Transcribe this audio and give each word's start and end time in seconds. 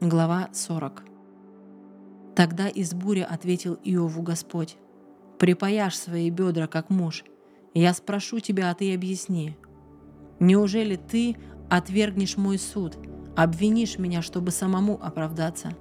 Глава 0.00 0.48
40. 0.52 1.02
Тогда 2.36 2.68
из 2.68 2.94
бури 2.94 3.26
ответил 3.28 3.76
Иову 3.82 4.22
Господь. 4.22 4.76
«Припаяшь 5.40 5.96
свои 5.96 6.30
бедра, 6.30 6.68
как 6.68 6.88
муж. 6.88 7.24
Я 7.74 7.92
спрошу 7.92 8.38
тебя, 8.38 8.70
а 8.70 8.74
ты 8.74 8.94
объясни. 8.94 9.56
Неужели 10.38 10.94
ты 10.94 11.36
отвергнешь 11.68 12.36
мой 12.36 12.60
суд, 12.60 12.96
обвинишь 13.36 13.98
меня, 13.98 14.22
чтобы 14.22 14.52
самому 14.52 15.00
оправдаться? 15.02 15.76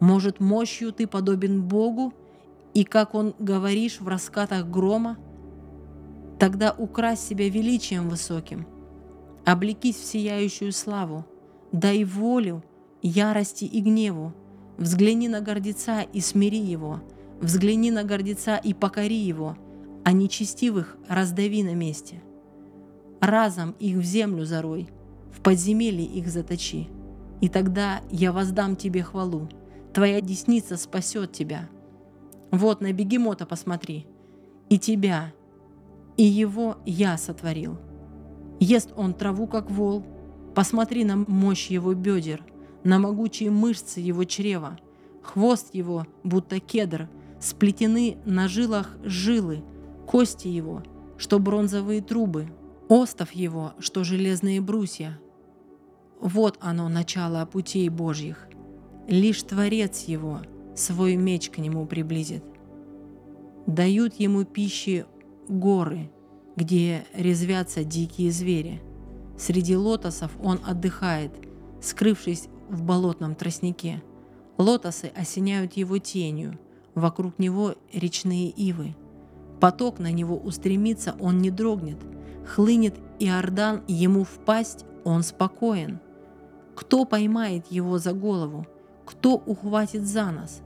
Может, 0.00 0.38
мощью 0.38 0.92
ты 0.92 1.06
подобен 1.06 1.62
Богу, 1.62 2.12
и, 2.74 2.84
как 2.84 3.14
он 3.14 3.34
говоришь 3.38 4.02
в 4.02 4.08
раскатах 4.08 4.66
грома? 4.66 5.16
Тогда 6.38 6.74
укрась 6.76 7.20
себя 7.20 7.48
величием 7.48 8.10
высоким, 8.10 8.66
облекись 9.46 9.96
в 9.96 10.04
сияющую 10.04 10.72
славу, 10.72 11.24
дай 11.72 12.04
волю 12.04 12.62
ярости 13.06 13.64
и 13.64 13.80
гневу, 13.80 14.32
взгляни 14.78 15.28
на 15.28 15.40
гордеца 15.40 16.02
и 16.02 16.20
смири 16.20 16.58
его, 16.58 17.00
взгляни 17.40 17.90
на 17.90 18.04
гордеца 18.04 18.56
и 18.56 18.74
покори 18.74 19.16
его, 19.16 19.56
а 20.04 20.12
нечестивых 20.12 20.96
раздави 21.08 21.62
на 21.62 21.74
месте. 21.74 22.22
Разом 23.20 23.74
их 23.78 23.96
в 23.96 24.02
землю 24.02 24.44
зарой, 24.44 24.88
в 25.32 25.40
подземелье 25.40 26.04
их 26.04 26.28
заточи, 26.28 26.88
и 27.40 27.48
тогда 27.48 28.00
я 28.10 28.32
воздам 28.32 28.76
тебе 28.76 29.02
хвалу, 29.02 29.48
твоя 29.92 30.20
десница 30.20 30.76
спасет 30.76 31.32
тебя. 31.32 31.68
Вот 32.50 32.80
на 32.80 32.92
бегемота 32.92 33.46
посмотри, 33.46 34.06
и 34.68 34.78
тебя, 34.78 35.32
и 36.16 36.22
его 36.22 36.76
я 36.86 37.16
сотворил. 37.18 37.78
Ест 38.58 38.92
он 38.96 39.14
траву, 39.14 39.46
как 39.46 39.70
вол, 39.70 40.04
посмотри 40.54 41.04
на 41.04 41.16
мощь 41.16 41.68
его 41.68 41.94
бедер, 41.94 42.42
на 42.84 42.98
могучие 42.98 43.50
мышцы 43.50 44.00
его 44.00 44.24
чрева, 44.24 44.78
хвост 45.22 45.74
его, 45.74 46.06
будто 46.24 46.60
кедр, 46.60 47.08
сплетены 47.40 48.18
на 48.24 48.48
жилах 48.48 48.96
жилы, 49.02 49.62
кости 50.06 50.48
его, 50.48 50.82
что 51.16 51.38
бронзовые 51.38 52.02
трубы, 52.02 52.48
остов 52.88 53.32
его, 53.32 53.72
что 53.78 54.04
железные 54.04 54.60
брусья. 54.60 55.18
Вот 56.20 56.56
оно, 56.60 56.88
начало 56.88 57.44
путей 57.46 57.88
Божьих. 57.88 58.48
Лишь 59.08 59.42
Творец 59.42 60.04
его 60.04 60.40
свой 60.74 61.16
меч 61.16 61.50
к 61.50 61.58
нему 61.58 61.86
приблизит. 61.86 62.44
Дают 63.66 64.14
ему 64.14 64.44
пищи 64.44 65.06
горы, 65.48 66.10
где 66.56 67.04
резвятся 67.14 67.84
дикие 67.84 68.30
звери. 68.30 68.80
Среди 69.38 69.76
лотосов 69.76 70.32
он 70.42 70.60
отдыхает, 70.66 71.32
скрывшись 71.82 72.48
в 72.68 72.82
болотном 72.82 73.34
тростнике. 73.34 74.02
Лотосы 74.58 75.12
осеняют 75.14 75.74
его 75.74 75.98
тенью, 75.98 76.58
вокруг 76.94 77.38
него 77.38 77.74
речные 77.92 78.48
ивы. 78.50 78.94
Поток 79.60 79.98
на 79.98 80.12
него 80.12 80.36
устремится, 80.36 81.14
он 81.20 81.38
не 81.38 81.50
дрогнет. 81.50 81.98
Хлынет 82.46 82.96
Иордан 83.18 83.82
ему 83.88 84.24
в 84.24 84.38
пасть, 84.44 84.84
он 85.04 85.22
спокоен. 85.22 86.00
Кто 86.74 87.04
поймает 87.04 87.66
его 87.70 87.98
за 87.98 88.12
голову? 88.12 88.66
Кто 89.04 89.36
ухватит 89.36 90.06
за 90.06 90.30
нос? 90.30 90.60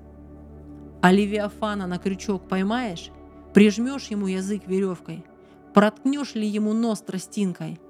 А 1.02 1.12
Левиафана 1.12 1.86
на 1.86 1.98
крючок 1.98 2.48
поймаешь? 2.48 3.10
Прижмешь 3.54 4.08
ему 4.08 4.26
язык 4.26 4.66
веревкой? 4.66 5.24
Проткнешь 5.72 6.34
ли 6.34 6.46
ему 6.46 6.72
нос 6.72 7.00
тростинкой? 7.00 7.80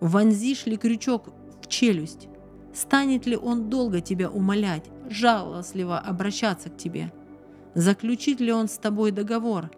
Вонзишь 0.00 0.66
ли 0.66 0.76
крючок 0.76 1.30
в 1.62 1.66
челюсть? 1.68 2.28
Станет 2.72 3.26
ли 3.26 3.36
он 3.36 3.68
долго 3.68 4.00
тебя 4.00 4.30
умолять, 4.30 4.84
жалостливо 5.08 5.98
обращаться 5.98 6.70
к 6.70 6.76
тебе? 6.76 7.12
Заключит 7.74 8.40
ли 8.40 8.52
он 8.52 8.68
с 8.68 8.78
тобой 8.78 9.10
договор? 9.10 9.70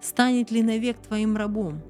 Станет 0.00 0.50
ли 0.50 0.62
навек 0.62 0.98
твоим 0.98 1.36
рабом? 1.36 1.82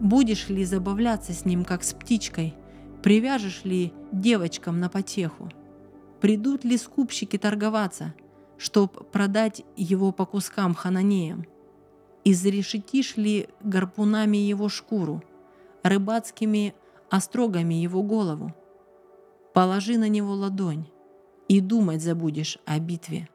Будешь 0.00 0.48
ли 0.48 0.64
забавляться 0.64 1.32
с 1.32 1.44
ним, 1.44 1.64
как 1.64 1.84
с 1.84 1.92
птичкой? 1.92 2.54
Привяжешь 3.02 3.64
ли 3.64 3.92
девочкам 4.10 4.80
на 4.80 4.88
потеху? 4.88 5.50
Придут 6.20 6.64
ли 6.64 6.76
скупщики 6.76 7.36
торговаться, 7.36 8.14
чтоб 8.56 9.10
продать 9.10 9.64
его 9.76 10.12
по 10.12 10.24
кускам 10.24 10.74
хананеям? 10.74 11.46
Изрешетишь 12.24 13.16
ли 13.16 13.48
гарпунами 13.62 14.36
его 14.36 14.68
шкуру, 14.68 15.22
рыбацкими 15.82 16.74
острогами 17.10 17.74
его 17.74 18.02
голову? 18.02 18.54
Положи 19.52 19.98
на 19.98 20.08
него 20.08 20.32
ладонь, 20.32 20.86
и 21.48 21.60
думать 21.60 22.02
забудешь 22.02 22.58
о 22.64 22.78
битве. 22.78 23.28